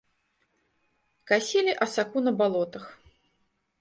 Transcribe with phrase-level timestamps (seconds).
[1.31, 2.85] Касілі асаку на балотах.